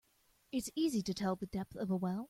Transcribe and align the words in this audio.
It's 0.51 0.69
easy 0.75 1.01
to 1.03 1.13
tell 1.13 1.35
the 1.35 1.45
depth 1.45 1.75
of 1.75 1.91
a 1.91 1.95
well. 1.95 2.19